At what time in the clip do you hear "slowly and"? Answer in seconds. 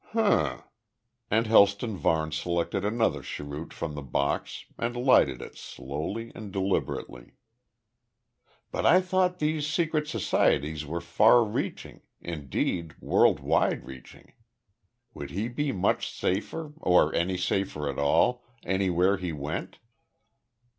5.59-6.51